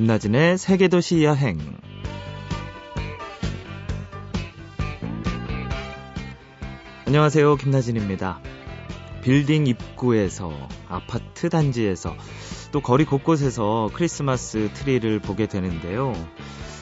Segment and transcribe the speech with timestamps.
[0.00, 1.58] 김나진의 세계도시 여행.
[7.06, 7.56] 안녕하세요.
[7.56, 8.40] 김나진입니다.
[9.20, 10.50] 빌딩 입구에서,
[10.88, 12.16] 아파트 단지에서,
[12.72, 16.14] 또 거리 곳곳에서 크리스마스 트리를 보게 되는데요.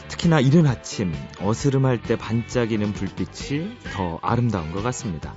[0.06, 5.34] 특히나 이른 아침, 어스름할 때 반짝이는 불빛이 더 아름다운 것 같습니다.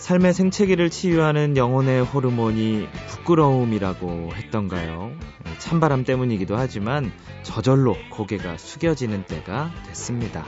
[0.00, 5.12] 삶의 생채기를 치유하는 영혼의 호르몬이 부끄러움이라고 했던가요?
[5.58, 10.44] 찬바람 때문이기도 하지만 저절로 고개가 숙여지는 때가 됐습니다.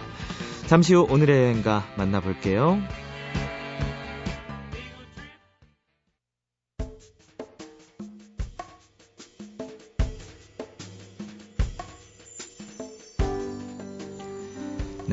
[0.67, 2.79] 잠시 후 오늘의 여행가 만나볼게요.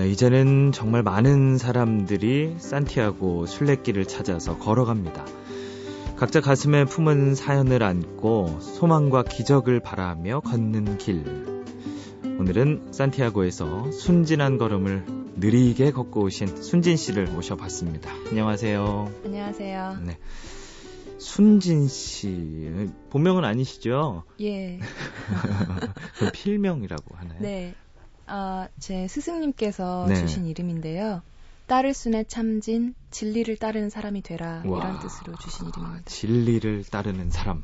[0.09, 5.23] 이제는 정말 많은 사람들이 산티아고 순례길을 찾아서 걸어갑니다.
[6.16, 11.23] 각자 가슴에 품은 사연을 안고 소망과 기적을 바라며 걷는 길.
[12.39, 18.12] 오늘은 산티아고에서 순진한 걸음을 느리게 걷고 오신 순진 씨를 모셔봤습니다.
[18.30, 19.12] 안녕하세요.
[19.25, 19.97] 안녕하세요.
[20.08, 20.17] 네.
[21.19, 24.23] 순진 씨 본명은 아니시죠?
[24.41, 24.80] 예.
[26.34, 27.39] 필명이라고 하나요?
[27.41, 27.75] 네.
[28.30, 30.16] 아, 제 스승님께서 네.
[30.16, 31.22] 주신 이름인데요.
[31.67, 36.03] 따를 순의 참진, 진리를 따르는 사람이 되라 와, 이런 뜻으로 주신 이름입니다.
[36.05, 37.63] 진리를 따르는 사람.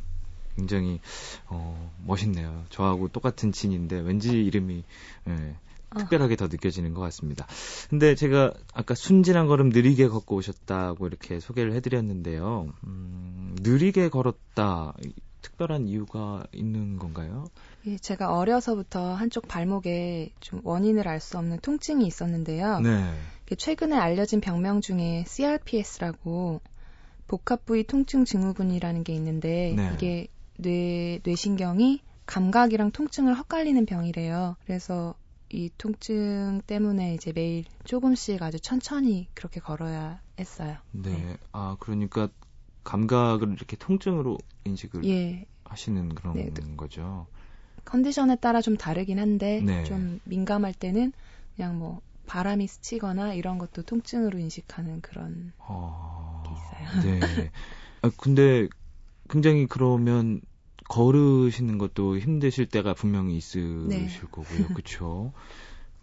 [0.55, 0.99] 굉장히
[1.47, 2.65] 어, 멋있네요.
[2.69, 4.83] 저하고 똑같은 진인데 왠지 이름이
[5.27, 5.55] 예,
[5.91, 5.99] 어.
[5.99, 7.45] 특별하게 더 느껴지는 것 같습니다.
[7.89, 12.73] 근데 제가 아까 순진한 걸음 느리게 걷고 오셨다고 이렇게 소개를 해드렸는데요.
[12.85, 14.93] 음, 느리게 걸었다.
[15.41, 17.49] 특별한 이유가 있는 건가요?
[17.87, 22.79] 예, 제가 어려서부터 한쪽 발목에 좀 원인을 알 수 없는 통증이 있었는데요.
[22.79, 23.13] 네.
[23.55, 26.61] 최근에 알려진 병명 중에 CRPS라고
[27.27, 29.91] 복합부위 통증 증후군이라는 게 있는데 네.
[29.93, 30.27] 이게
[30.57, 34.55] 뇌 뇌신경이 감각이랑 통증을 헛갈리는 병이래요.
[34.65, 35.13] 그래서
[35.49, 40.77] 이 통증 때문에 이제 매일 조금씩 아주 천천히 그렇게 걸어야 했어요.
[40.91, 41.11] 네.
[41.11, 41.37] 네.
[41.51, 42.29] 아, 그러니까
[42.83, 45.45] 감각을 이렇게 통증으로 인식을 예.
[45.65, 46.51] 하시는 그런 네.
[46.77, 47.27] 거죠.
[47.85, 49.83] 컨디션에 따라 좀 다르긴 한데 네.
[49.83, 51.13] 좀 민감할 때는
[51.55, 56.43] 그냥 뭐 바람이 스치거나 이런 것도 통증으로 인식하는 그런 어...
[56.45, 57.19] 게 있어요.
[57.19, 57.51] 네.
[58.01, 58.67] 아, 근데
[59.29, 60.41] 굉장히 그러면
[60.89, 64.07] 걸으시는 것도 힘드실 때가 분명히 있으실 네.
[64.31, 64.67] 거고요.
[64.73, 65.33] 그렇죠?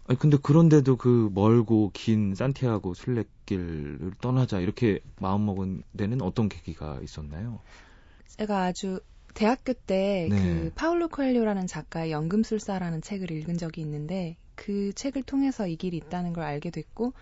[0.05, 7.61] 아니 근데 그런데도 그 멀고 긴 산티아고 순례길을 떠나자 이렇게 마음먹은 데는 어떤 계기가 있었나요?
[8.27, 8.99] 제가 아주
[9.33, 10.71] 대학교 때그 네.
[10.75, 16.43] 파울로 코엘료라는 작가의 연금술사라는 책을 읽은 적이 있는데 그 책을 통해서 이 길이 있다는 걸
[16.43, 17.13] 알게 됐고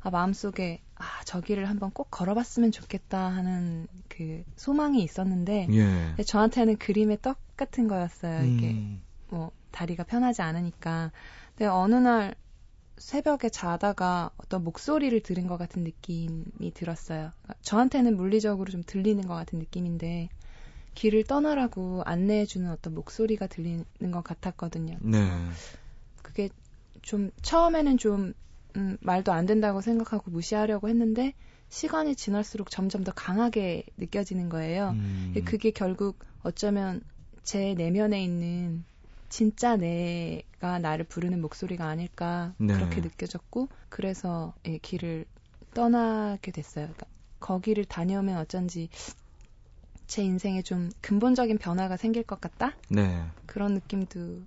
[0.00, 6.22] 아, 마음속에 아, 저 길을 한번 꼭 걸어봤으면 좋겠다 하는 그 소망이 있었는데 예.
[6.22, 8.44] 저한테는 그림의 떡 같은 거였어요.
[8.46, 9.02] 이게 음.
[9.28, 11.12] 뭐 다리가 편하지 않으니까.
[11.54, 12.34] 근데 어느 날
[12.96, 17.32] 새벽에 자다가 어떤 목소리를 들은 것 같은 느낌이 들었어요.
[17.42, 20.28] 그러니까 저한테는 물리적으로 좀 들리는 것 같은 느낌인데
[20.94, 24.98] 길을 떠나라고 안내해주는 어떤 목소리가 들리는 것 같았거든요.
[25.00, 25.30] 네.
[26.22, 26.50] 그게
[27.02, 28.34] 좀 처음에는 좀
[28.76, 31.34] 음, 말도 안 된다고 생각하고 무시하려고 했는데
[31.68, 34.90] 시간이 지날수록 점점 더 강하게 느껴지는 거예요.
[34.90, 35.34] 음.
[35.44, 37.00] 그게 결국 어쩌면
[37.42, 38.84] 제 내면에 있는
[39.28, 42.74] 진짜 내가 나를 부르는 목소리가 아닐까 네.
[42.74, 45.24] 그렇게 느껴졌고 그래서 예, 길을
[45.72, 46.86] 떠나게 됐어요.
[46.86, 47.06] 그러니까
[47.38, 48.88] 거기를 다녀오면 어쩐지
[50.10, 52.74] 제 인생에 좀 근본적인 변화가 생길 것 같다?
[52.88, 53.24] 네.
[53.46, 54.42] 그런 느낌도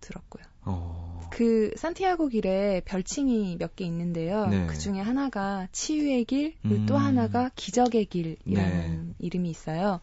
[0.00, 0.42] 들었고요.
[0.62, 1.20] 어...
[1.30, 4.46] 그 산티아고 길에 별칭이 몇 개 있는데요.
[4.46, 4.66] 네.
[4.66, 6.86] 그 중에 하나가 치유의 길, 음...
[6.86, 9.14] 또 하나가 기적의 길이라는 네.
[9.18, 10.00] 이름이 있어요.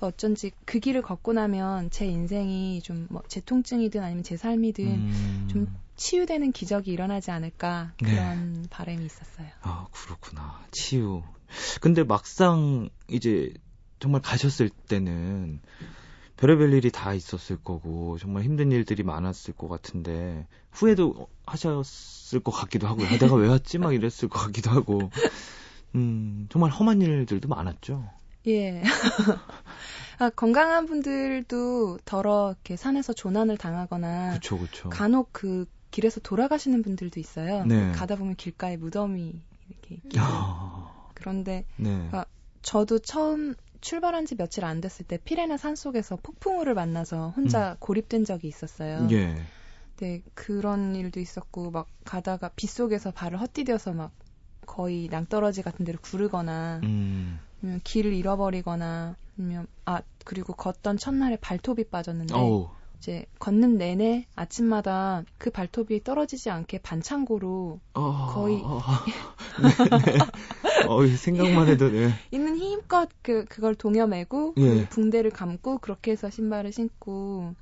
[0.00, 5.48] 어쩐지 그 길을 걷고 나면 제 인생이 좀 뭐 제 통증이든 아니면 제 삶이든 음...
[5.52, 8.10] 좀 치유되는 기적이 일어나지 않을까 네.
[8.10, 8.62] 그런 네.
[8.70, 9.46] 바람이 있었어요.
[9.60, 11.22] 아 그렇구나 치유.
[11.80, 13.52] 근데 막상 이제
[14.02, 15.60] 정말 가셨을 때는
[16.36, 22.88] 별의별 일이 다 있었을 거고 정말 힘든 일들이 많았을 것 같은데 후회도 하셨을 것 같기도
[22.88, 23.06] 하고요.
[23.06, 23.78] 아, 내가 왜 왔지?
[23.78, 25.10] 막 이랬을 것 같기도 하고
[25.94, 28.10] 음 정말 험한 일들도 많았죠.
[28.48, 28.82] 예.
[30.18, 34.88] 아, 건강한 분들도 더러 이렇게 산에서 조난을 당하거나 그쵸, 그쵸.
[34.88, 37.64] 간혹 그 길에서 돌아가시는 분들도 있어요.
[37.66, 37.92] 네.
[37.92, 40.00] 가다 보면 길가에 무덤이 이렇게
[41.14, 42.08] 그런데 네.
[42.10, 42.24] 아,
[42.62, 47.76] 저도 처음 출발한 지 며칠 안 됐을 때 피레네 산 속에서 폭풍우를 만나서 혼자 음.
[47.80, 49.08] 고립된 적이 있었어요.
[49.10, 49.36] 예.
[49.98, 54.12] 네, 그런 일도 있었고 막 가다가 빗속에서 발을 헛디뎌서 막
[54.66, 57.40] 거의 낭떠러지 같은 데를 구르거나 음.
[57.84, 62.70] 길을 잃어버리거나 아니면 아 그리고 걷던 첫날에 발톱이 빠졌는데 어우.
[63.02, 68.78] 이제 걷는 내내 아침마다 그 발톱이 떨어지지 않게 반창고로 어, 거의 어,
[69.58, 70.18] 네, 네.
[70.86, 72.10] 어, 생각만 해도 네.
[72.30, 74.62] 있는 힘껏 그 그걸 동여매고 예.
[74.62, 77.54] 그 붕대를 감고 그렇게 해서 신발을 신고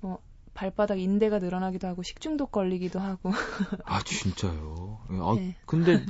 [0.00, 0.18] 뭐
[0.54, 3.32] 발바닥 인대가 늘어나기도 하고 식중독 걸리기도 하고
[3.86, 5.00] 아 진짜요?
[5.10, 5.56] 아 네.
[5.66, 6.06] 근데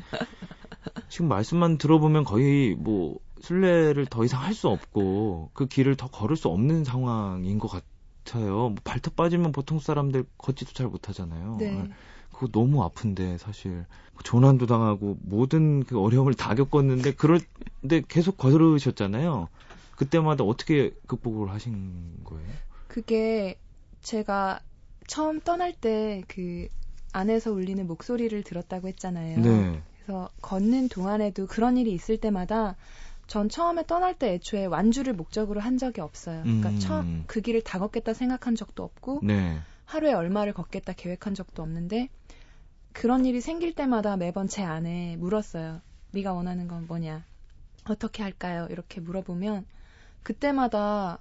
[1.08, 6.36] 지금 말씀만 들어보면 거의 뭐 순례를 더 이상 할 수 없고 그 길을 더 걸을
[6.36, 7.93] 수 없는 상황인 것 같아요.
[8.24, 8.54] 같아요.
[8.70, 11.56] 뭐 발톱 빠지면 보통 사람들 걷지도 잘 못하잖아요.
[11.60, 11.72] 네.
[11.72, 11.88] 네.
[12.32, 13.86] 그거 너무 아픈데 사실
[14.24, 17.40] 조난도 당하고 모든 그 어려움을 다 겪었는데 그럴
[17.88, 19.48] 때 계속 걸으셨잖아요.
[19.96, 22.46] 그때마다 어떻게 극복을 하신 거예요?
[22.88, 23.56] 그게
[24.02, 24.60] 제가
[25.06, 26.68] 처음 떠날 때 그
[27.12, 29.38] 안에서 울리는 목소리를 들었다고 했잖아요.
[29.38, 29.80] 네.
[29.94, 32.74] 그래서 걷는 동안에도 그런 일이 있을 때마다
[33.26, 36.42] 전 처음에 떠날 때 애초에 완주를 목적으로 한 적이 없어요.
[36.42, 36.78] 그러니까 음.
[36.78, 39.58] 처음 그 길을 다 걷겠다 생각한 적도 없고 네.
[39.84, 42.08] 하루에 얼마를 걷겠다 계획한 적도 없는데
[42.92, 45.80] 그런 일이 생길 때마다 매번 제 안에 물었어요.
[46.12, 47.24] 네가 원하는 건 뭐냐?
[47.88, 48.66] 어떻게 할까요?
[48.70, 49.66] 이렇게 물어보면
[50.22, 51.18] 그때마다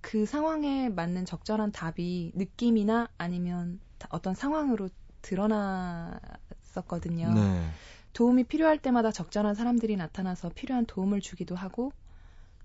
[0.00, 4.88] 그 상황에 맞는 적절한 답이 느낌이나 아니면 어떤 상황으로
[5.22, 7.32] 드러났었거든요.
[7.34, 7.70] 네.
[8.16, 11.92] 도움이 필요할 때마다 적절한 사람들이 나타나서 필요한 도움을 주기도 하고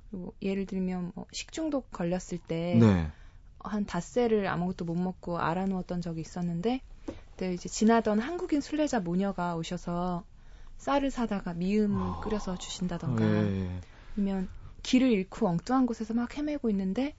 [0.10, 3.12] 그리고 예를 들면 뭐 식중독 걸렸을 때 네.
[3.60, 10.24] 한 닷새를 아무것도 못 먹고 알아누웠던 적이 있었는데 그때 이제 지나던 한국인 순례자 모녀가 오셔서
[10.78, 12.22] 쌀을 사다가 미음을 아...
[12.22, 13.82] 끓여서 주신다던가 예, 예.
[14.16, 14.48] 아니면
[14.84, 17.14] 길을 잃고 엉뚱한 곳에서 막 헤매고 있는데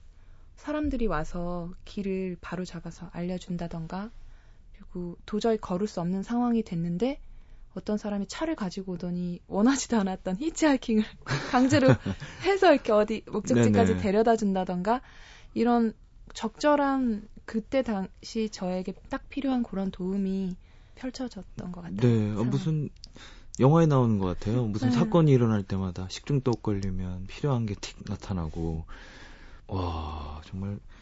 [0.55, 4.09] 사람들이 와서 길을 바로 잡아서 알려준다던가
[4.73, 7.19] 그리고 도저히 걸을 수 없는 상황이 됐는데
[7.75, 11.03] 어떤 사람이 차를 가지고 오더니 원하지도 않았던 히치하이킹을
[11.51, 11.87] 강제로
[12.43, 15.01] 해서 이렇게 어디 목적지까지 데려다 준다던가
[15.53, 15.93] 이런
[16.33, 20.55] 적절한 그때 당시 저에게 딱 필요한 그런 도움이
[20.95, 21.95] 펼쳐졌던 것 같아요.
[21.97, 22.89] 네, 어, 무슨
[23.59, 24.65] 영화에 나오는 것 같아요.
[24.65, 24.95] 무슨 네.
[24.95, 28.85] 사건이 일어날 때마다 식중독 걸리면 필요한 게 틱 나타나고
[29.67, 30.92] 와 정말 그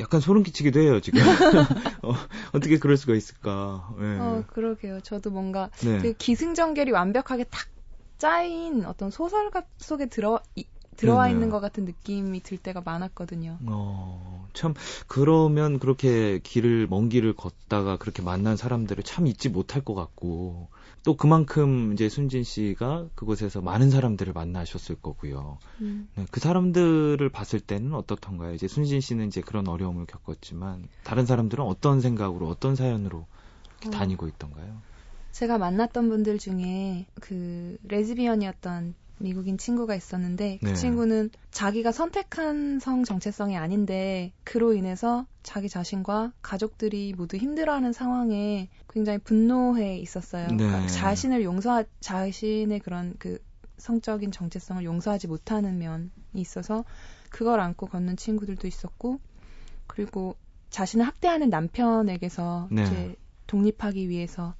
[0.00, 1.20] 약간 소름 끼치기도 해요, 지금.
[2.02, 2.14] 어,
[2.52, 3.88] 어떻게 그럴 수가 있을까.
[3.98, 4.18] 네.
[4.18, 5.00] 어, 그러게요.
[5.00, 5.98] 저도 뭔가 네.
[5.98, 7.66] 그 기승전결이 완벽하게 탁
[8.18, 10.64] 짜인 어떤 소설 속에 들어, 이,
[10.96, 11.34] 들어와 네네.
[11.34, 13.58] 있는 것 같은 느낌이 들 때가 많았거든요.
[13.66, 14.74] 어, 참,
[15.06, 20.68] 그러면 그렇게 길을, 먼 길을 걷다가 그렇게 만난 사람들을 참 잊지 못할 것 같고,
[21.08, 25.56] 또 그만큼 이제 순진 씨가 그곳에서 많은 사람들을 만나셨을 거고요.
[25.80, 26.06] 음.
[26.14, 28.52] 네, 그 사람들을 봤을 때는 어떻던가요?
[28.52, 33.24] 이제 순진 씨는 이제 그런 어려움을 겪었지만 다른 사람들은 어떤 생각으로 어떤 사연으로
[33.86, 33.90] 어.
[33.90, 34.82] 다니고 있던가요?
[35.32, 40.74] 제가 만났던 분들 중에 그 레즈비언이었던 미국인 친구가 있었는데 그 네.
[40.74, 49.18] 친구는 자기가 선택한 성 정체성이 아닌데 그로 인해서 자기 자신과 가족들이 모두 힘들어하는 상황에 굉장히
[49.18, 50.48] 분노해 있었어요.
[50.48, 50.56] 네.
[50.56, 53.38] 그러니까 자신을 용서 자신의 그런 그
[53.78, 56.84] 성적인 정체성을 용서하지 못하는 면이 있어서
[57.30, 59.20] 그걸 안고 걷는 친구들도 있었고
[59.86, 60.36] 그리고
[60.70, 62.82] 자신을 학대하는 남편에게서 네.
[62.82, 63.16] 이제
[63.46, 64.54] 독립하기 위해서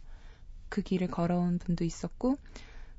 [0.68, 2.36] 그 길을 걸어온 분도 있었고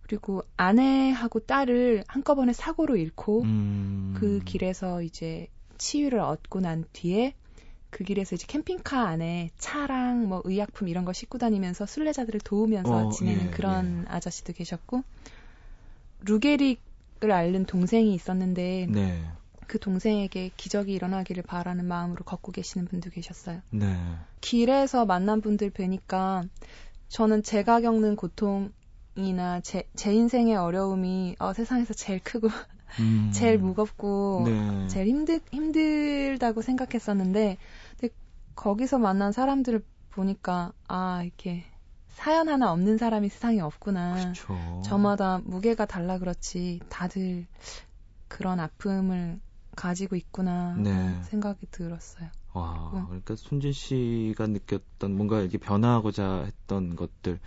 [0.10, 4.16] 그리고 아내하고 딸을 한꺼번에 사고로 잃고 음.
[4.18, 5.48] 그 길에서 이제
[5.78, 7.36] 치유를 얻고 난 뒤에
[7.92, 13.10] 그 길에서 이제 캠핑카 안에 차랑 뭐 의약품 이런 거 싣고 다니면서 순례자들을 도우면서 어,
[13.12, 14.12] 지내는 예, 그런 예.
[14.12, 15.04] 아저씨도 계셨고
[16.22, 19.24] 루게릭을 앓는 동생이 있었는데 네.
[19.68, 23.62] 그 동생에게 기적이 일어나기를 바라는 마음으로 걷고 계시는 분도 계셨어요.
[23.70, 23.96] 네.
[24.42, 26.46] 길에서 만난 분들 뵈니까
[27.10, 28.72] 저는 제가 겪는 고통
[29.26, 32.48] 이나 제, 제 인생의 어려움이 어, 세상에서 제일 크고
[33.00, 33.32] 음.
[33.34, 34.88] 제일 무겁고 네.
[34.88, 37.58] 제일 힘들 힘들다고 생각했었는데
[38.00, 38.14] 근데
[38.56, 41.64] 거기서 만난 사람들을 보니까 아 이렇게
[42.10, 44.34] 사연 하나 없는 사람이 세상에 없구나.
[44.34, 44.82] 그쵸.
[44.84, 47.48] 저마다 무게가 달라 그렇지 다들
[48.28, 49.40] 그런 아픔을
[49.76, 51.24] 가지고 있구나 네.
[51.24, 52.28] 생각이 들었어요.
[52.54, 57.40] 와, 그러니까 순진 씨가 느꼈던 뭔가 이렇게 변화하고자 했던 것들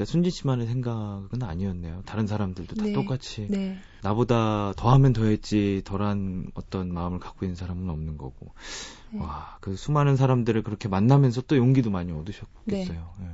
[0.00, 2.02] 그러니까 순진 씨만의 생각은 아니었네요.
[2.06, 2.92] 다른 사람들도 다 네.
[2.94, 3.76] 똑같이 네.
[4.02, 8.54] 나보다 더하면 더했지 덜한 어떤 마음을 갖고 있는 사람은 없는 거고.
[9.10, 9.20] 네.
[9.20, 13.12] 와, 그 수많은 사람들을 그렇게 만나면서 또 용기도 많이 얻으셨겠어요.
[13.18, 13.26] 네.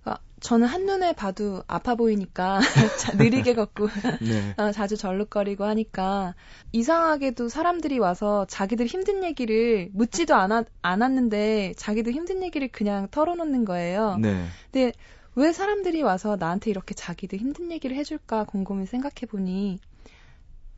[0.00, 2.60] 그러니까 저는 한눈에 봐도 아파 보이니까
[3.18, 3.88] 느리게 걷고
[4.24, 4.54] 네.
[4.56, 6.34] 어, 자주 절룩거리고 하니까
[6.72, 14.16] 이상하게도 사람들이 와서 자기들 힘든 얘기를 묻지도 않았, 않았는데 자기도 힘든 얘기를 그냥 털어놓는 거예요.
[14.16, 14.46] 네.
[14.72, 14.92] 근데
[15.36, 19.78] 왜 사람들이 와서 나한테 이렇게 자기들 힘든 얘기를 해줄까 곰곰이 생각해보니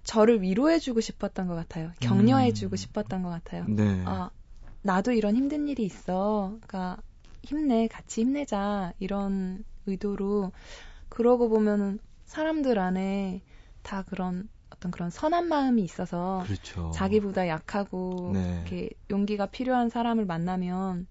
[0.05, 1.91] 저를 위로해주고 싶었던 것 같아요.
[2.01, 2.77] 격려해주고 음.
[2.77, 3.65] 싶었던 것 같아요.
[3.69, 4.03] 네.
[4.07, 4.31] 아,
[4.83, 6.59] 나도 이런 힘든 일이 있어.
[6.63, 6.97] 그러니까
[7.43, 10.53] 힘내, 같이 힘내자 이런 의도로
[11.09, 13.43] 그러고 보면은 사람들 안에
[13.83, 16.91] 다 그런 어떤 그런 선한 마음이 있어서 그렇죠.
[16.95, 18.57] 자기보다 약하고 네.
[18.61, 21.07] 이렇게 용기가 필요한 사람을 만나면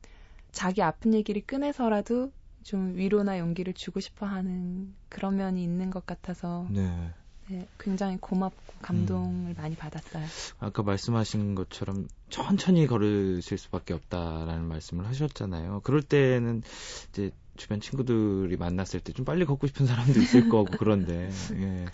[0.51, 2.31] 자기 아픈 얘기를 꺼내서라도
[2.65, 7.13] 좀 위로나 용기를 주고 싶어 하는 그런 면이 있는 것 같아서 네.
[7.47, 9.55] 네, 굉장히 고맙고 감동을 음.
[9.55, 10.25] 많이 받았어요.
[10.59, 15.81] 아까 말씀하신 것처럼 천천히 걸으실 수밖에 없다라는 말씀을 하셨잖아요.
[15.83, 16.63] 그럴 때는
[17.09, 21.29] 이제 주변 친구들이 만났을 때 좀 빨리 걷고 싶은 사람도 있을 거고 그런데
[21.61, 21.85] 예,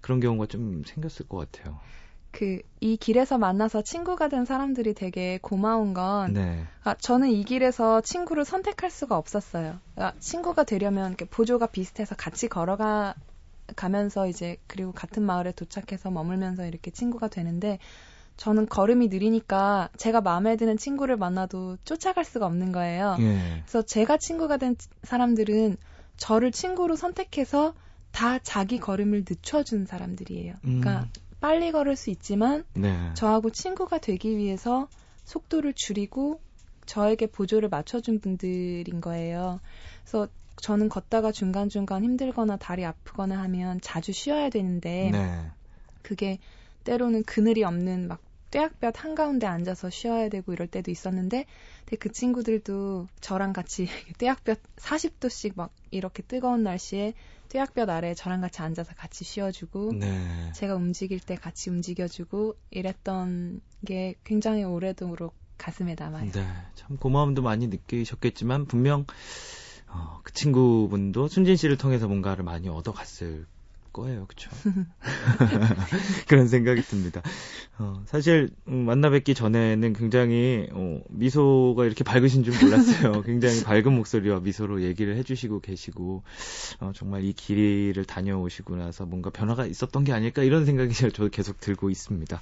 [0.00, 1.80] 그런 경우가 좀 생겼을 것 같아요.
[2.34, 6.66] 그 이 길에서 만나서 친구가 된 사람들이 되게 고마운 건 네.
[6.82, 9.80] 아, 저는 이 길에서 친구를 선택할 수가 없었어요.
[9.96, 13.14] 아, 친구가 되려면 이렇게 보조가 비슷해서 같이 걸어가
[13.74, 17.78] 가면서 이제 그리고 같은 마을에 도착해서 머물면서 이렇게 친구가 되는데
[18.36, 23.16] 저는 걸음이 느리니까 제가 마음에 드는 친구를 만나도 쫓아갈 수가 없는 거예요.
[23.20, 23.62] 예.
[23.64, 25.78] 그래서 제가 친구가 된 사람들은
[26.18, 27.72] 저를 친구로 선택해서
[28.12, 30.54] 다 자기 걸음을 늦춰준 사람들이에요.
[30.60, 31.10] 그러니까 음.
[31.44, 33.12] 빨리 걸을 수 있지만 네.
[33.12, 34.88] 저하고 친구가 되기 위해서
[35.24, 36.40] 속도를 줄이고
[36.86, 39.60] 저에게 보조를 맞춰준 분들인 거예요.
[40.00, 45.50] 그래서 저는 걷다가 중간중간 힘들거나 다리 아프거나 하면 자주 쉬어야 되는데 네.
[46.00, 46.38] 그게
[46.84, 48.20] 때로는 그늘이 없는 막
[48.50, 51.44] 뙤약볕 한가운데 앉아서 쉬어야 되고 이럴 때도 있었는데
[51.80, 53.86] 근데 그 친구들도 저랑 같이
[54.16, 57.12] 뙤약볕 40도씩 막 이렇게 뜨거운 날씨에
[57.48, 60.52] 뙤약볕 아래 저랑 같이 앉아서 같이 쉬어주고 네.
[60.54, 66.32] 제가 움직일 때 같이 움직여주고 이랬던 게 굉장히 오래도록 가슴에 남아요.
[66.32, 69.06] 네, 참 고마움도 많이 느끼셨겠지만 분명
[69.88, 73.46] 어, 그 친구분도 순진 씨를 통해서 뭔가를 많이 얻어갔을
[73.94, 74.50] 거예요, 그쵸?
[76.28, 77.22] 그런 생각이 듭니다.
[77.78, 83.22] 어, 사실 음, 만나 뵙기 전에는 굉장히 어, 미소가 이렇게 밝으신 줄 몰랐어요.
[83.24, 86.22] 굉장히 밝은 목소리와 미소로 얘기를 해주시고 계시고
[86.80, 91.58] 어, 정말 이 길을 다녀오시고 나서 뭔가 변화가 있었던 게 아닐까 이런 생각이 저도 계속
[91.60, 92.40] 들고 있습니다.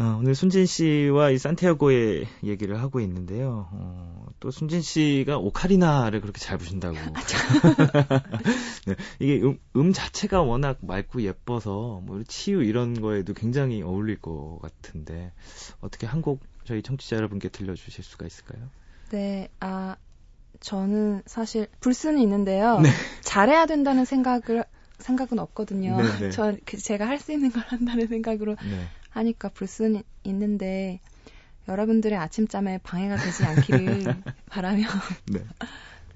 [0.00, 3.68] 어, 오늘 순진 씨와 이 산티아고의 얘기를 하고 있는데요.
[3.70, 6.96] 어, 또 순진 씨가 오카리나를 그렇게 잘 부신다고.
[8.86, 14.58] 네, 이게 음, 음, 자체가 워낙 맑고 예뻐서 뭐 치유 이런 거에도 굉장히 어울릴 것
[14.62, 15.32] 같은데
[15.80, 18.70] 어떻게 한 곡 저희 청취자 여러분께 들려주실 수가 있을까요?
[19.10, 19.96] 네, 아
[20.60, 22.78] 저는 사실 불스는 있는데요.
[22.80, 22.88] 네.
[23.22, 24.64] 잘해야 된다는 생각을
[24.98, 25.96] 생각은 없거든요.
[25.96, 26.30] 네, 네.
[26.30, 28.86] 저그 제가 할 수 있는 걸 한다는 생각으로 네.
[29.10, 31.00] 하니까 불순 있는데
[31.68, 34.86] 여러분들의 아침잠에 방해가 되지 않기를 바라며
[35.26, 35.44] 네.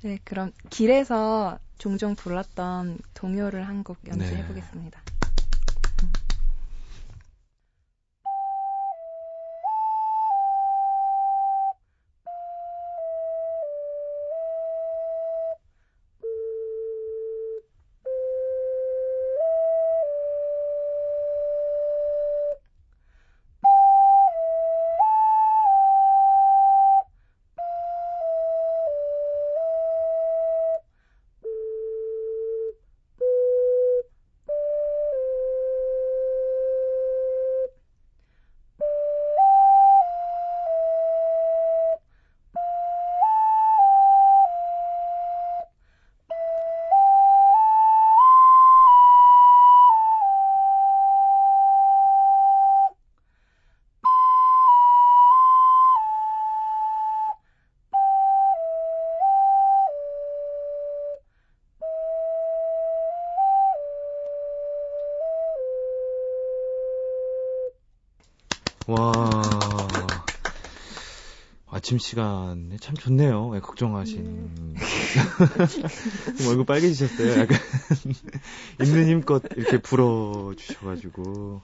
[0.03, 4.47] 네, 그럼 길에서 종종 불렀던 동요를 한 곡 연주해 네.
[4.47, 5.04] 보겠습니다.
[71.95, 73.49] 아침 시간에 참 좋네요.
[73.49, 74.19] 왜 걱정하신.
[74.19, 74.75] 음.
[76.49, 77.41] 얼굴 빨개지셨어요.
[77.41, 77.59] 약간
[78.83, 81.63] 있는 힘껏 이렇게 불어주셔가지고.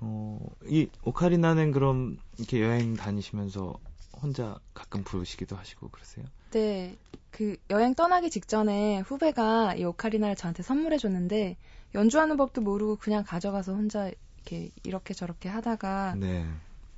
[0.00, 3.74] 어, 이 오카리나는 그럼 이렇게 여행 다니시면서
[4.20, 6.26] 혼자 가끔 부르시기도 하시고 그러세요?
[6.50, 6.96] 네.
[7.30, 11.56] 그 여행 떠나기 직전에 후배가 이 오카리나를 저한테 선물해 줬는데
[11.94, 16.44] 연주하는 법도 모르고 그냥 가져가서 혼자 이렇게 이렇게 저렇게 하다가 네.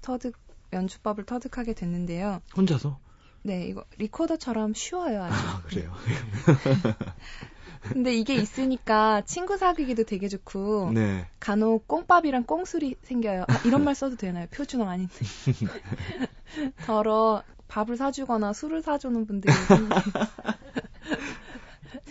[0.00, 0.43] 터득
[0.74, 2.40] 연주법을 터득하게 됐는데요.
[2.56, 2.98] 혼자서?
[3.42, 5.22] 네, 이거 리코더처럼 쉬워요.
[5.24, 5.34] 아주.
[5.34, 5.92] 아, 그래요.
[7.82, 11.26] 근데 이게 있으니까 친구 사귀기도 되게 좋고 네.
[11.38, 13.42] 간혹 꽁밥이랑 꽁술이 생겨요.
[13.46, 14.46] 아, 이런 말 써도 되나요?
[14.50, 15.14] 표준어 아닌데.
[16.86, 19.52] 더러 밥을 사주거나 술을 사주는 분들이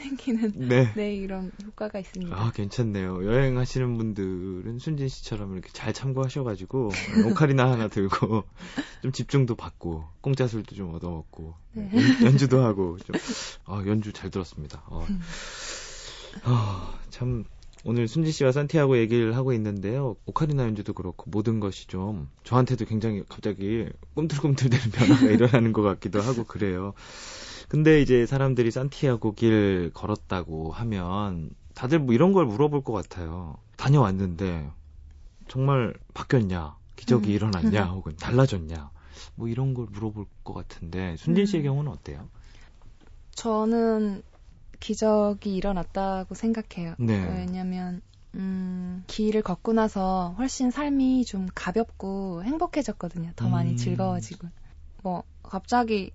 [0.03, 0.91] 생기는 네.
[0.95, 1.15] 네.
[1.15, 2.35] 이런 효과가 있습니다.
[2.35, 3.25] 아 괜찮네요.
[3.25, 6.91] 여행하시는 분들은 순진 씨처럼 이렇게 잘 참고하셔가지고
[7.29, 8.43] 오카리나 하나 들고
[9.01, 11.89] 좀 집중도 받고 공짜 술도 좀 얻어먹고 네.
[12.23, 13.15] 연, 주도 하고 좀
[13.65, 14.83] 아, 연주 잘 들었습니다.
[14.87, 15.05] 어.
[16.43, 17.45] 아, 참
[17.85, 20.15] 오늘 순진 씨와 산티아고 얘기를 하고 있는데요.
[20.25, 26.45] 오카리나 연주도 그렇고 모든 것이 좀 저한테도 굉장히 갑자기 꿈틀꿈틀대는 변화가 일어나는 것 같기도 하고
[26.45, 26.93] 그래요.
[27.73, 33.57] 근데 이제 사람들이 산티아고 길 걸었다고 하면 다들 뭐 이런 걸 물어볼 것 같아요.
[33.77, 34.69] 다녀왔는데
[35.47, 36.77] 정말 바뀌었냐?
[36.95, 37.33] 기적이 음.
[37.33, 37.85] 일어났냐?
[37.89, 38.91] 혹은 달라졌냐?
[39.33, 41.65] 뭐 이런 걸 물어볼 것 같은데 순진 씨의 음.
[41.65, 42.29] 경우는 어때요?
[43.31, 44.21] 저는
[44.79, 46.93] 기적이 일어났다고 생각해요.
[46.99, 47.25] 네.
[47.27, 48.01] 왜냐면
[48.35, 53.31] 음, 길을 걷고 나서 훨씬 삶이 좀 가볍고 행복해졌거든요.
[53.35, 53.77] 더 많이 음.
[53.77, 54.47] 즐거워지고.
[55.01, 56.11] 뭐 갑자기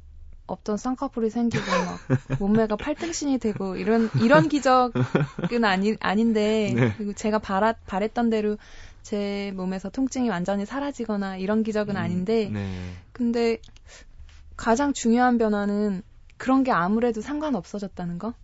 [0.49, 2.01] 없던 쌍꺼풀이 생기고 막
[2.41, 6.95] 몸매가 팔등신이 되고 이런 이런 기적은 아니 아닌데 네.
[6.97, 8.57] 그리고 제가 바라, 바랬던 대로
[9.03, 12.95] 제 몸에서 통증이 완전히 사라지거나 이런 기적은 음, 아닌데 네.
[13.13, 13.59] 근데
[14.57, 16.03] 가장 중요한 변화는
[16.37, 18.35] 그런 게 아무래도 상관없어졌다는 거.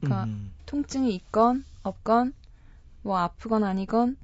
[0.00, 0.52] 그러니까 음.
[0.66, 2.32] 통증이 있건 없건
[3.02, 4.16] 뭐 아프건 아니건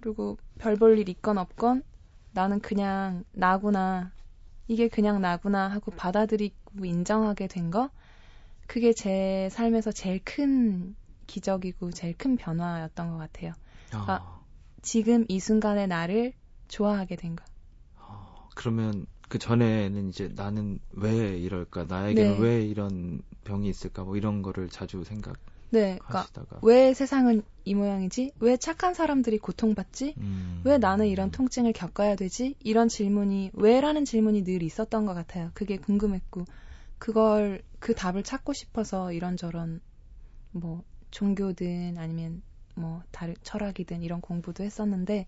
[0.00, 1.82] 그리고 별 볼 일 있건 없건
[2.32, 4.12] 나는 그냥 나구나
[4.68, 7.90] 이게 그냥 나구나 하고 받아들이고 인정하게 된 거
[8.68, 10.96] 그게 제 삶에서 제일 큰
[11.26, 13.52] 기적이고 제일 큰 변화였던 것 같아요.
[14.02, 14.40] 그러니까 아.
[14.82, 16.32] 지금 이 순간의 나를
[16.68, 17.44] 좋아하게 된 거.
[17.96, 22.40] 아, 그러면 그 전에는 이제 나는 왜 이럴까, 나에게는 네.
[22.40, 25.36] 왜 이런 병이 있을까, 뭐 이런 거를 자주 생각.
[25.70, 28.32] 네, 그러니까 왜 세상은 이 모양이지?
[28.38, 30.14] 왜 착한 사람들이 고통받지?
[30.18, 30.62] 음.
[30.64, 32.54] 왜 나는 이런 통증을 겪어야 되지?
[32.60, 35.50] 이런 질문이 왜라는 질문이 늘 있었던 것 같아요.
[35.54, 36.44] 그게 궁금했고
[36.98, 39.80] 그걸 그 답을 찾고 싶어서 이런저런
[40.52, 42.42] 뭐 종교든 아니면
[42.74, 45.26] 뭐 다른 철학이든 이런 공부도 했었는데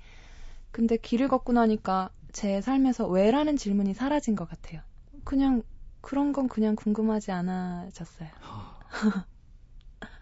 [0.70, 4.80] 근데 길을 걷고 나니까 제 삶에서 왜라는 질문이 사라진 것 같아요.
[5.24, 5.62] 그냥
[6.00, 8.28] 그런 건 그냥 궁금하지 않아졌어요.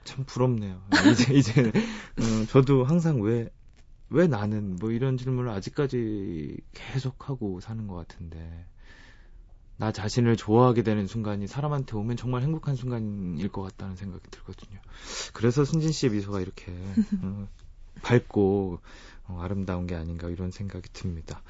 [0.07, 0.81] 참 부럽네요.
[1.13, 1.73] 이제 이제
[2.21, 8.65] 음, 저도 항상 왜왜 나는 뭐 이런 질문을 아직까지 계속 하고 사는 것 같은데
[9.77, 14.81] 나 자신을 좋아하게 되는 순간이 사람한테 오면 정말 행복한 순간일 것 같다는 생각이 들거든요.
[15.35, 16.73] 그래서 순진 씨의 미소가 이렇게
[17.21, 17.47] 어,
[18.03, 18.81] 밝고
[19.29, 21.43] 어, 아름다운 게 아닌가 이런 생각이 듭니다.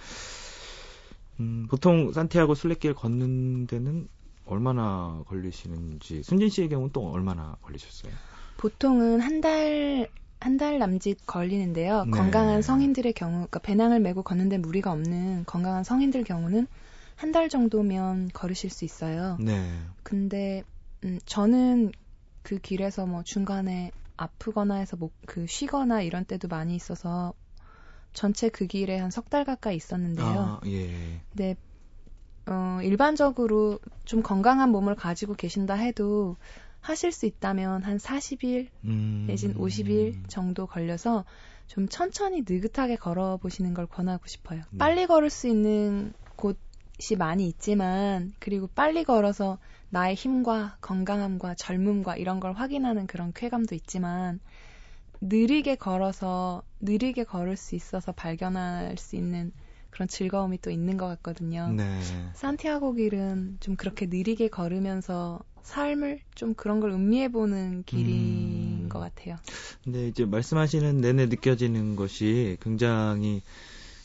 [1.39, 4.09] 음, 보통 산티아고 순례길 걷는 데는
[4.45, 8.13] 얼마나 걸리시는지 순진 씨의 경우는 또 얼마나 걸리셨어요?
[8.57, 10.09] 보통은 한 달,
[10.41, 12.05] 한 달 남짓 걸리는데요.
[12.05, 12.11] 네.
[12.11, 16.67] 건강한 성인들의 경우, 그러니까 배낭을 메고 걷는데 무리가 없는 건강한 성인들 경우는
[17.17, 19.39] 한 달 정도면 걸으실 수 있어요.
[19.41, 19.71] 네.
[20.03, 20.63] 근데,
[21.05, 21.93] 음, 저는
[22.43, 27.33] 그 길에서 뭐 중간에 아프거나 해서 뭐 그 쉬거나 이런 때도 많이 있어서
[28.13, 30.25] 전체 그 길에 한 석 달 가까이 있었는데요.
[30.25, 31.21] 아, 예.
[31.33, 31.57] 네.
[32.47, 36.37] 어, 일반적으로 좀 건강한 몸을 가지고 계신다 해도
[36.81, 39.25] 하실 수 있다면 한 40일 음.
[39.27, 41.25] 내진 50일 정도 걸려서
[41.67, 44.63] 좀 천천히 느긋하게 걸어 보시는 걸 권하고 싶어요.
[44.71, 44.79] 네.
[44.79, 49.59] 빨리 걸을 수 있는 곳이 많이 있지만 그리고 빨리 걸어서
[49.89, 54.41] 나의 힘과 건강함과 젊음과 이런 걸 확인하는 그런 쾌감도 있지만
[55.21, 59.53] 느리게 걸어서 느리게 걸을 수 있어서 발견할 수 있는
[59.91, 61.71] 그런 즐거움이 또 있는 것 같거든요.
[61.71, 61.85] 네.
[62.35, 68.89] 산티아고 길은 좀 그렇게 느리게 걸으면서 삶을 좀 그런 걸 음미해보는 길인 음.
[68.89, 69.37] 것 같아요.
[69.83, 73.43] 근데 이제 말씀하시는 내내 느껴지는 것이 굉장히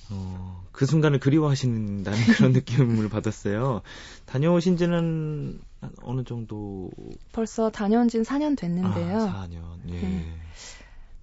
[0.10, 2.04] 어, 그 순간을 그리워하신다는
[2.36, 3.84] 그런 느낌을 받았어요.
[4.26, 5.62] 다녀오신 지는
[6.02, 6.90] 어느 정도?
[7.32, 9.20] 벌써 다녀온 지는 4년 됐는데요.
[9.20, 10.02] 아, 4년, 예.
[10.02, 10.26] 네.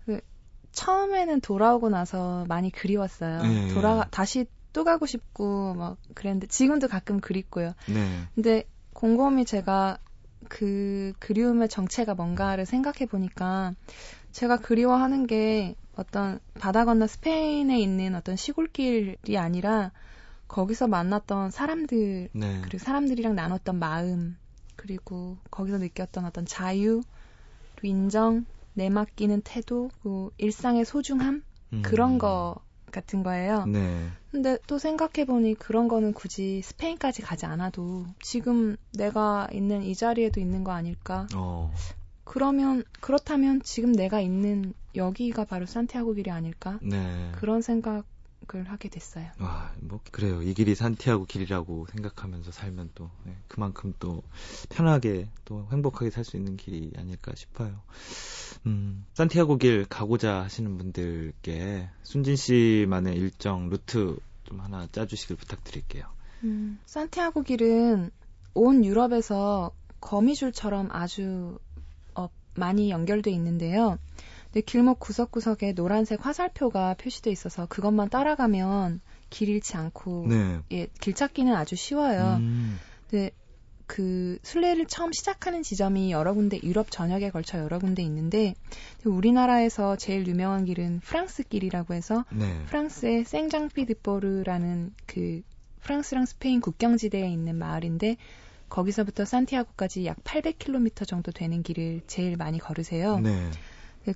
[0.06, 0.20] 그,
[0.72, 3.42] 처음에는 돌아오고 나서 많이 그리웠어요.
[3.42, 3.74] 네.
[3.74, 7.74] 돌아, 다시 또 가고 싶고, 막, 그랬는데, 지금도 가끔 그립고요.
[7.88, 8.22] 네.
[8.34, 9.98] 근데 곰곰이 제가
[10.48, 13.74] 그 그리움의 정체가 뭔가를 생각해 보니까
[14.32, 19.92] 제가 그리워하는 게 어떤 바다 건너 스페인에 있는 어떤 시골길이 아니라
[20.46, 22.58] 거기서 만났던 사람들 네.
[22.62, 24.38] 그리고 사람들이랑 나눴던 마음
[24.76, 27.02] 그리고 거기서 느꼈던 어떤 자유
[27.82, 31.82] 인정 내맡기는 태도 그 일상의 소중함 음.
[31.82, 32.56] 그런 거
[32.90, 33.64] 같은 거예요.
[33.66, 34.08] 네.
[34.30, 40.64] 근데 또 생각해보니 그런 거는 굳이 스페인까지 가지 않아도 지금 내가 있는 이 자리에도 있는
[40.64, 41.26] 거 아닐까?
[41.34, 41.72] 어.
[42.24, 46.78] 그러면 그렇다면 지금 내가 있는 여기가 바로 산티아고 길이 아닐까?
[46.82, 47.32] 네.
[47.32, 48.04] 그런 생각
[48.48, 49.26] 생각을 하게 됐어요.
[49.38, 50.42] 와, 뭐 그래요.
[50.42, 54.22] 이 길이 산티아고 길이라고 생각하면서 살면 또 네, 그만큼 또
[54.70, 57.80] 편하게 또 행복하게 살 수 있는 길이 아닐까 싶어요.
[58.66, 66.04] 음, 산티아고 길 가고자 하시는 분들께 순진 씨만의 일정 루트 좀 하나 짜주시길 부탁드릴게요.
[66.44, 68.10] 음, 산티아고 길은
[68.54, 71.58] 온 유럽에서 거미줄처럼 아주
[72.14, 73.98] 어, 많이 연결돼 있는데요.
[74.52, 80.60] 근데 길목 구석구석에 노란색 화살표가 표시돼 있어서 그것만 따라가면 길 잃지 않고 네.
[80.72, 82.36] 예, 길 찾기는 아주 쉬워요.
[82.40, 82.78] 음.
[83.10, 83.30] 근데
[83.86, 88.54] 그 순례를 처음 시작하는 지점이 여러 군데 유럽 전역에 걸쳐 여러 군데 있는데
[89.04, 92.62] 우리나라에서 제일 유명한 길은 프랑스 길이라고 해서 네.
[92.66, 95.42] 프랑스의 생장피드보르라는 그
[95.80, 98.16] 프랑스랑 스페인 국경지대에 있는 마을인데
[98.68, 103.18] 거기서부터 산티아고까지 약 800km 정도 되는 길을 제일 많이 걸으세요.
[103.20, 103.50] 네.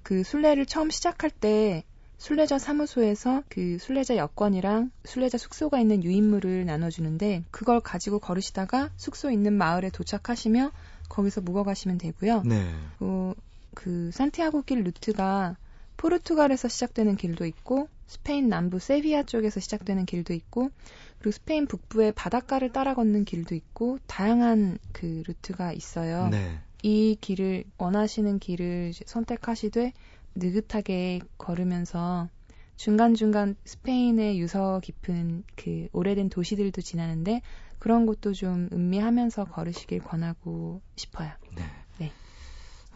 [0.02, 1.84] 그 순례를 처음 시작할 때
[2.18, 9.54] 순례자 사무소에서 그 순례자 여권이랑 순례자 숙소가 있는 유인물을 나눠주는데 그걸 가지고 걸으시다가 숙소 있는
[9.54, 10.70] 마을에 도착하시며
[11.08, 12.42] 거기서 묵어 가시면 되고요.
[12.44, 12.72] 네.
[13.00, 13.32] 어,
[13.74, 15.56] 그 산티아고 길 루트가
[15.96, 20.70] 포르투갈에서 시작되는 길도 있고 스페인 남부 세비야 쪽에서 시작되는 길도 있고
[21.18, 26.28] 그리고 스페인 북부의 바닷가를 따라 걷는 길도 있고 다양한 그 루트가 있어요.
[26.28, 26.60] 네.
[26.82, 29.92] 이 길을 원하시는 길을 선택하시되
[30.34, 32.28] 느긋하게 걸으면서
[32.76, 37.42] 중간중간 스페인의 유서 깊은 그 오래된 도시들도 지나는데
[37.78, 41.30] 그런 곳도 좀 음미하면서 걸으시길 권하고 싶어요.
[41.54, 41.64] 네.
[41.98, 42.12] 네.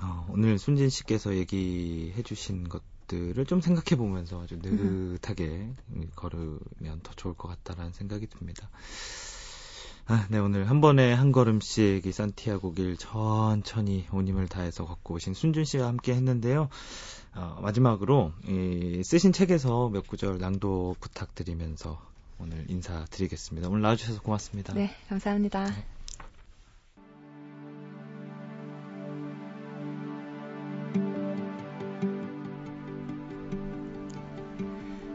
[0.00, 5.74] 어, 오늘 순진 씨께서 얘기해 주신 것 것들을 좀 생각해 보면서 아주 느긋하게
[6.14, 8.68] 걸으면 더 좋을 것 같다라는 생각이 듭니다.
[10.08, 15.14] 아, 네, 오늘 한 번에 한 걸음씩 이 산티아고 길 천천히 온 힘을 다해서 걷고
[15.14, 16.68] 오신 순준 씨와 함께 했는데요.
[17.34, 22.00] 어, 마지막으로 이 쓰신 책에서 몇 구절 낭독 부탁드리면서
[22.38, 23.68] 오늘 인사드리겠습니다.
[23.68, 24.74] 오늘 나와주셔서 고맙습니다.
[24.74, 25.64] 네, 감사합니다.
[25.70, 25.84] 네.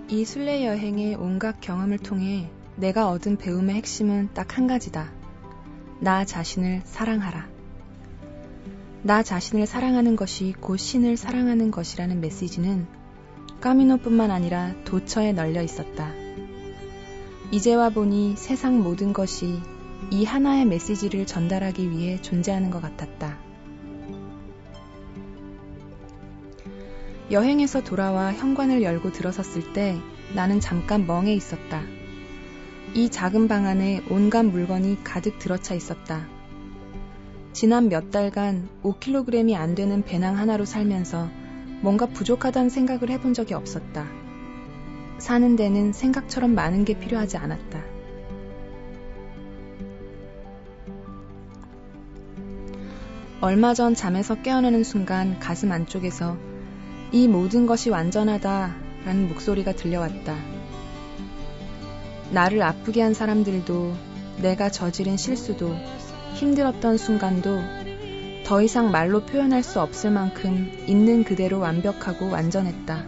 [0.10, 2.52] 이 순례 여행의 온갖 경험을 통해
[2.82, 5.12] 내가 얻은 배움의 핵심은 딱 한 가지다.
[6.00, 7.48] 나 자신을 사랑하라.
[9.04, 12.88] 나 자신을 사랑하는 것이 곧 신을 사랑하는 것이라는 메시지는
[13.62, 16.12] 까미노뿐만 아니라 도처에 널려 있었다.
[17.52, 19.60] 이제와 보니 세상 모든 것이
[20.10, 23.38] 이 하나의 메시지를 전달하기 위해 존재하는 것 같았다.
[27.30, 30.00] 여행에서 돌아와 현관을 열고 들어섰을 때
[30.34, 32.01] 나는 잠깐 멍해 있었다.
[32.94, 36.28] 이 작은 방 안에 온갖 물건이 가득 들어차 있었다.
[37.54, 41.30] 지난 몇 달간 5kg이 안 되는 배낭 하나로 살면서
[41.80, 44.06] 뭔가 부족하다는 생각을 해본 적이 없었다.
[45.20, 47.82] 사는 데는 생각처럼 많은 게 필요하지 않았다.
[53.40, 56.38] 얼마 전 잠에서 깨어나는 순간 가슴 안쪽에서
[57.14, 58.76] 이 모든 것이 완전하다
[59.06, 60.51] 라는 목소리가 들려왔다.
[62.32, 63.94] 나를 아프게 한 사람들도
[64.38, 65.76] 내가 저지른 실수도
[66.36, 67.60] 힘들었던 순간도
[68.46, 73.06] 더 이상 말로 표현할 수 없을 만큼 있는 그대로 완벽하고 완전했다.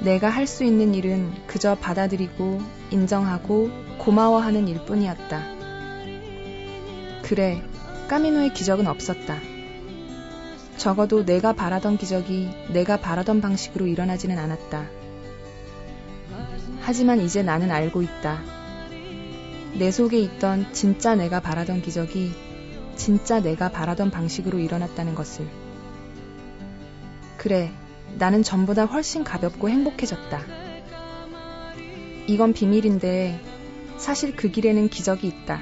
[0.00, 5.42] 내가 할 수 있는 일은 그저 받아들이고 인정하고 고마워하는 일 뿐이었다.
[7.22, 7.62] 그래,
[8.08, 9.38] 까미노의 기적은 없었다.
[10.76, 14.97] 적어도 내가 바라던 기적이 내가 바라던 방식으로 일어나지는 않았다.
[16.88, 18.40] 하지만 이제 나는 알고 있다.
[19.74, 22.32] 내 속에 있던 진짜 내가 바라던 기적이
[22.96, 25.46] 진짜 내가 바라던 방식으로 일어났다는 것을.
[27.36, 27.70] 그래,
[28.18, 30.40] 나는 전보다 훨씬 가볍고 행복해졌다.
[32.26, 33.38] 이건 비밀인데
[33.98, 35.60] 사실 그 길에는 기적이 있다.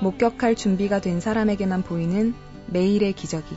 [0.00, 3.56] 목격할 준비가 된 사람에게만 보이는 매일의 기적이.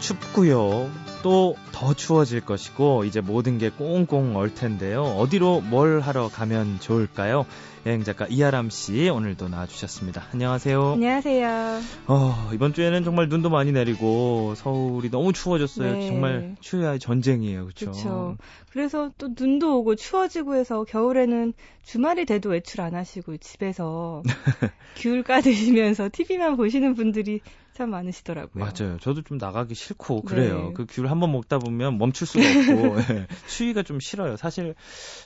[0.00, 0.90] 춥고요.
[1.22, 5.02] 또 더 추워질 것이고 이제 모든 게 꽁꽁 얼 텐데요.
[5.02, 7.46] 어디로 뭘 하러 가면 좋을까요?
[7.86, 10.24] 여행 작가 이하람 씨 오늘도 나와주셨습니다.
[10.34, 10.92] 안녕하세요.
[10.92, 11.80] 안녕하세요.
[12.06, 15.90] 어, 이번 주에는 정말 눈도 많이 내리고 서울이 너무 추워졌어요.
[15.94, 16.06] 네.
[16.08, 17.86] 정말 추위와의 전쟁이에요, 그렇죠?
[17.86, 18.36] 그렇죠.
[18.70, 24.22] 그래서 또 눈도 오고 추워지고 해서 겨울에는 주말이 돼도 외출 안 하시고 집에서
[24.96, 27.40] 귤 까드시면서 TV만 보시는 분들이
[27.80, 28.62] 참 많으시더라고요.
[28.62, 28.98] 맞아요.
[29.00, 30.66] 저도 좀 나가기 싫고 그래요.
[30.68, 30.72] 네.
[30.74, 33.26] 그 귤 한번 먹다 보면 멈출 수가 없고 네.
[33.48, 34.36] 추위가 좀 싫어요.
[34.36, 34.74] 사실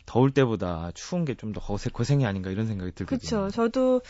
[0.06, 1.60] 더울 때보다 추운 게 좀 더
[1.92, 3.18] 고생이 아닌가 이런 생각이 들거든요.
[3.18, 3.50] 그렇죠.
[3.50, 4.02] 저도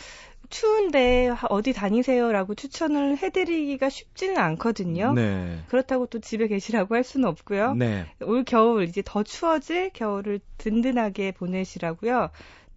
[0.50, 5.14] 추운데 어디 다니세요라고 추천을 해드리기가 쉽지는 않거든요.
[5.14, 5.58] 네.
[5.68, 7.74] 그렇다고 또 집에 계시라고 할 수는 없고요.
[7.74, 8.06] 네.
[8.20, 12.28] 올 겨울 이제 더 추워질 겨울을 든든하게 보내시라고요.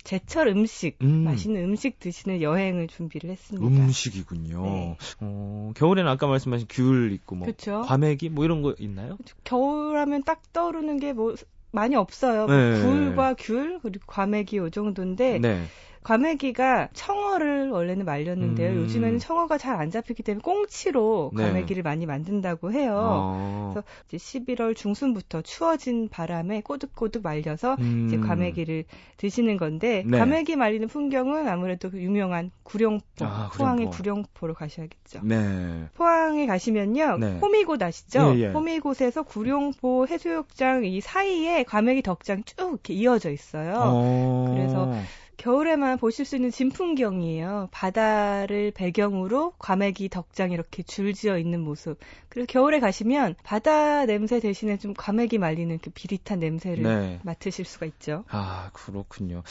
[0.03, 1.23] 제철 음식, 음.
[1.25, 3.65] 맛있는 음식 드시는 여행을 준비를 했습니다.
[3.83, 4.63] 음식이군요.
[4.63, 4.97] 네.
[5.19, 7.83] 어, 겨울에는 아까 말씀하신 귤 있고 뭐 그쵸?
[7.85, 9.17] 과메기 뭐 이런 거 있나요?
[9.43, 11.35] 겨울하면 딱 떠오르는 게 뭐
[11.71, 12.47] 많이 없어요.
[12.47, 12.81] 네.
[12.81, 15.63] 굴과 귤 그리고 과메기 요 정도인데 네.
[16.03, 18.71] 과메기가 청어를 원래는 말렸는데요.
[18.71, 18.75] 음.
[18.83, 21.43] 요즘에는 청어가 잘 안 잡히기 때문에 꽁치로 네.
[21.43, 21.89] 과메기를 네.
[21.89, 22.97] 많이 만든다고 해요.
[22.99, 23.71] 어.
[23.73, 28.07] 그래서 이제 11월 중순부터 추워진 바람에 꼬득꼬득 말려서 음.
[28.07, 28.85] 이제 과메기를
[29.17, 30.17] 드시는 건데 네.
[30.17, 35.21] 과메기 말리는 풍경은 아무래도 그 유명한 구룡포, 아, 포항의 구룡포로 가셔야겠죠.
[35.23, 35.87] 네.
[35.95, 37.17] 포항에 가시면요.
[37.17, 37.39] 네.
[37.39, 38.33] 호미곶 아시죠?
[38.35, 38.47] 예, 예.
[38.47, 43.75] 호미곶에서 구룡포 해수욕장 이 사이에 과메기 덕장 쭉 이렇게 이어져 있어요.
[43.77, 44.53] 어.
[44.55, 44.91] 그래서
[45.37, 47.69] 겨울에만 보실 수 있는 진풍경이에요.
[47.71, 51.97] 바다를 배경으로 과메기 덕장 이렇게 줄지어 있는 모습.
[52.29, 57.19] 그리고 겨울에 가시면 바다 냄새 대신에 좀 과메기 말리는 그 비릿한 냄새를 네.
[57.23, 58.25] 맡으실 수가 있죠.
[58.29, 59.43] 아, 그렇군요.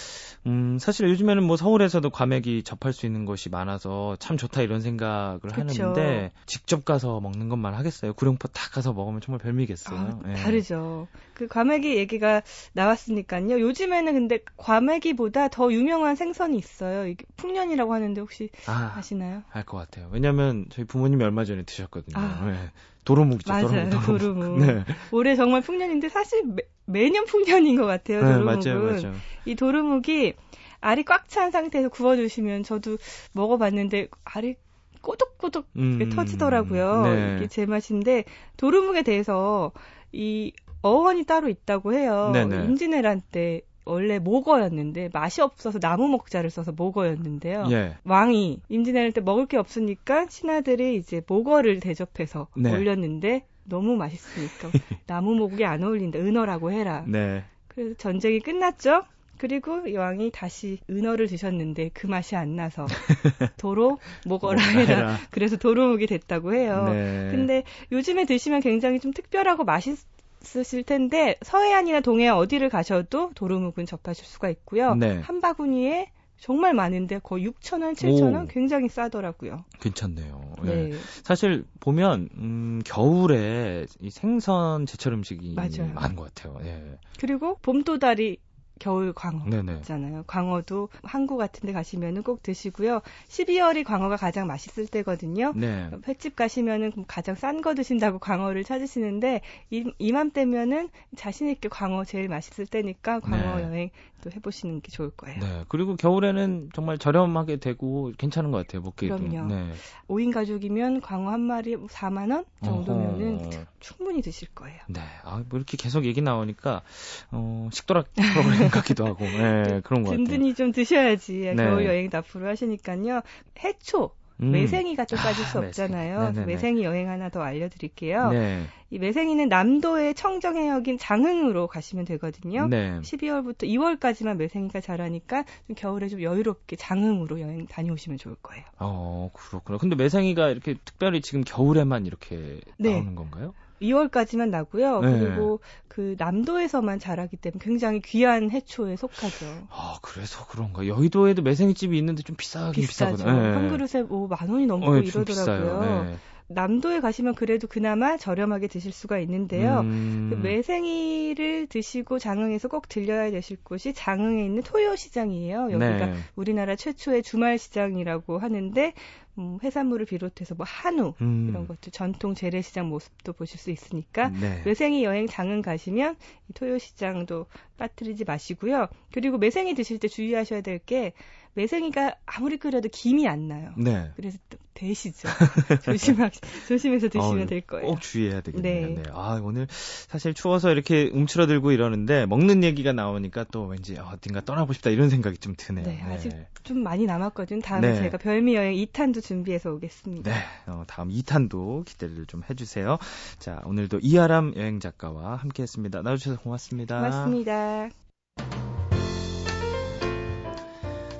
[0.46, 5.40] 음, 사실 요즘에는 뭐 서울에서도 과메기 접할 수 있는 곳이 많아서 참 좋다 이런 생각을
[5.40, 5.52] 그쵸.
[5.60, 8.12] 하는데 직접 가서 먹는 것만 하겠어요.
[8.14, 9.98] 구룡포 딱 가서 먹으면 정말 별미겠어요.
[9.98, 10.34] 아, 네.
[10.34, 11.06] 다르죠.
[11.36, 13.60] 그 과메기 얘기가 나왔으니까요.
[13.60, 17.06] 요즘에는 근데 과메기보다 더 유명한 생선이 있어요.
[17.06, 20.08] 이게 풍년이라고 하는데 혹시 아, 시나요 알 것 같아요.
[20.12, 22.16] 왜냐하면 저희 부모님이 얼마 전에 드셨거든요.
[22.16, 22.46] 아.
[22.46, 22.56] 네.
[23.04, 23.52] 도루묵이죠.
[23.52, 23.90] 맞아요.
[23.90, 24.06] 도루묵.
[24.06, 24.58] 도루묵.
[24.66, 24.84] 네.
[25.12, 26.42] 올해 정말 풍년인데 사실
[26.86, 28.22] 매, 년 풍년인 것 같아요.
[28.24, 28.60] 네, 도루묵은.
[28.64, 29.14] 맞아요, 맞아요.
[29.44, 30.34] 이 도루묵이
[30.80, 32.96] 알이 꽉 찬 상태에서 구워주시면 저도
[33.32, 34.56] 먹어봤는데 알이
[35.02, 37.02] 꼬독꼬독 음, 터지더라고요.
[37.02, 37.34] 네.
[37.36, 38.24] 이게 제 맛인데
[38.56, 39.70] 도루묵에 대해서
[40.12, 40.52] 이
[40.86, 42.30] 어원이 따로 있다고 해요.
[42.32, 42.64] 네네.
[42.64, 47.68] 임진왜란 때 원래 모거였는데 맛이 없어서 나무 목자를 써서 모거였는데요.
[47.70, 47.96] 예.
[48.04, 52.72] 왕이 임진왜란 때 먹을 게 없으니까 신하들이 이제 모거를 대접해서 네.
[52.72, 54.70] 올렸는데 너무 맛있으니까
[55.06, 56.18] 나무 목이 안 어울린다.
[56.18, 57.04] 은어라고 해라.
[57.06, 57.44] 네.
[57.68, 59.04] 그래서 전쟁이 끝났죠.
[59.38, 62.86] 그리고 왕이 다시 은어를 드셨는데 그 맛이 안 나서
[63.58, 65.18] 도로 모거라 해라.
[65.30, 66.86] 그래서 도루묵이 됐다고 해요.
[66.88, 67.28] 네.
[67.30, 69.98] 근데 요즘에 드시면 굉장히 좀 특별하고 맛있
[70.46, 74.94] 쓰실 텐데 서해안이나 동해안 어디를 가셔도 도루묵은 접하실 수가 있고요.
[74.94, 75.18] 네.
[75.20, 79.64] 한 바구니에 정말 많은데 거의 6,000원, 7,000원 굉장히 싸더라고요.
[79.80, 80.54] 괜찮네요.
[80.62, 80.90] 네.
[80.90, 80.92] 네.
[81.24, 85.92] 사실 보면 음, 겨울에 이 생선 제철 음식이 맞아요.
[85.94, 86.58] 많은 것 같아요.
[86.64, 86.98] 예.
[87.18, 88.38] 그리고 봄도다리
[88.78, 89.76] 겨울 광어 네네.
[89.76, 90.24] 있잖아요.
[90.26, 93.00] 광어도 항구 같은 데 가시면은 꼭 드시고요.
[93.28, 95.52] 12월이 광어가 가장 맛있을 때거든요.
[95.54, 95.90] 네.
[96.06, 102.66] 횟집 가시면은 가장 싼 거 드신다고 광어를 찾으시는데 이, 이맘때면은 자신 있게 광어 제일 맛있을
[102.66, 103.62] 때니까 광어 네.
[103.62, 103.90] 여행
[104.22, 105.40] 또 해보시는 게 좋을 거예요.
[105.40, 105.64] 네.
[105.68, 108.82] 그리고 겨울에는 정말 저렴하게 되고 괜찮은 것 같아요.
[108.82, 109.16] 먹기도.
[109.16, 109.54] 그럼요.
[109.54, 109.72] 네.
[110.08, 113.64] 5인 가족이면 광어 한 마리 4만 원 정도면은 어허.
[113.80, 114.80] 충분히 드실 거예요.
[114.88, 115.00] 네.
[115.22, 116.82] 아, 뭐 이렇게 계속 얘기 나오니까
[117.30, 120.24] 어, 식도락 프로그램 같기도 하고 네, 그런 것 같아요.
[120.24, 121.56] 든든히 좀 드셔야지 네.
[121.56, 123.22] 겨울 여행 앞으로 하시니까요.
[123.62, 124.50] 해초 음.
[124.50, 126.26] 매생이가 또 빠질 아, 수 없잖아요.
[126.28, 126.46] 매생.
[126.46, 128.30] 매생이 여행 하나 더 알려드릴게요.
[128.30, 128.66] 네.
[128.90, 132.66] 이 매생이는 남도의 청정 해역인 장흥으로 가시면 되거든요.
[132.68, 133.00] 네.
[133.00, 138.64] 12월부터 2월까지만 매생이가 자라니까 좀 겨울에 좀 여유롭게 장흥으로 여행 다녀오시면 좋을 거예요.
[138.78, 139.78] 어, 그렇구나.
[139.78, 142.92] 근데 매생이가 이렇게 특별히 지금 겨울에만 이렇게 네.
[142.92, 143.54] 나오는 건가요?
[143.82, 145.00] 2월까지만 나고요.
[145.00, 145.18] 네.
[145.20, 149.46] 그리고 그 남도에서만 자라기 때문에 굉장히 귀한 해초에 속하죠.
[149.70, 150.86] 아 그래서 그런가.
[150.86, 153.16] 여의도에도 매생이집이 있는데 좀 비싸긴 비싸죠.
[153.16, 153.42] 비싸거든요.
[153.42, 153.54] 네.
[153.54, 156.16] 한 그릇에 뭐 만 원이 넘고 어, 이러더라고요.
[156.48, 156.54] 네.
[156.54, 159.80] 남도에 가시면 그래도 그나마 저렴하게 드실 수가 있는데요.
[159.80, 160.28] 음...
[160.30, 165.72] 그 매생이를 드시고 장흥에서 꼭 들려야 되실 곳이 장흥에 있는 토요시장이에요.
[165.72, 166.14] 여기가 네.
[166.36, 168.92] 우리나라 최초의 주말 시장이라고 하는데
[169.38, 171.48] 음, 해산물을 비롯해서 뭐 한우 음.
[171.50, 174.62] 이런 것들 전통 재래시장 모습도 보실 수 있으니까 네.
[174.64, 176.16] 매생이 여행 장흥 가시면
[176.48, 177.44] 이 토요시장도
[177.76, 178.88] 빠뜨리지 마시고요.
[179.12, 181.12] 그리고 매생이 드실 때 주의하셔야 될 게
[181.56, 183.72] 매생이가 아무리 끓여도 김이 안 나요.
[183.78, 184.10] 네.
[184.14, 184.38] 그래서
[184.74, 185.26] 되시죠.
[185.82, 186.28] 조심하
[186.68, 187.86] 조심해서 드시면 어, 될 거예요.
[187.86, 188.88] 꼭 주의해야 되겠네요.
[188.88, 188.94] 네.
[188.96, 189.02] 네.
[189.10, 194.90] 아 오늘 사실 추워서 이렇게 움츠러들고 이러는데 먹는 얘기가 나오니까 또 왠지 어딘가 떠나고 싶다
[194.90, 195.86] 이런 생각이 좀 드네요.
[195.86, 196.46] 네, 아직 네.
[196.62, 197.62] 좀 많이 남았거든요.
[197.62, 198.02] 다음에 네.
[198.02, 200.30] 제가 별미 여행 2탄도 준비해서 오겠습니다.
[200.30, 202.98] 네, 어, 다음 2탄도 기대를 좀 해주세요.
[203.38, 206.02] 자 오늘도 이하람 여행 작가와 함께 했습니다.
[206.02, 206.96] 나와주셔서 고맙습니다.
[206.98, 207.88] 고맙습니다.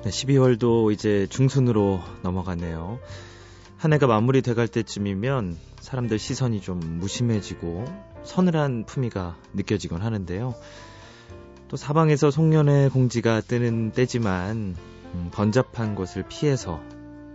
[0.07, 2.97] 네, 12월도 이제 중순으로 넘어가네요.
[3.75, 7.83] 한 해가 마무리돼 갈 때쯤이면 사람들 시선이 좀 무심해지고
[8.23, 10.55] 서늘한 품위가 느껴지곤 하는데요.
[11.67, 14.77] 또 사방에서 송년회 공지가 뜨는 때지만
[15.13, 16.81] 음, 번잡한 곳을 피해서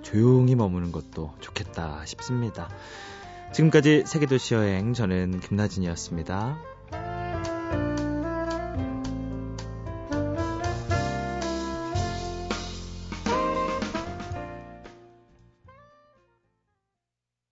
[0.01, 2.71] 조용히 머무는 것도 좋겠다 싶습니다.
[3.53, 7.22] 지금까지 세계도시 여행 저는 김나진이었습니다.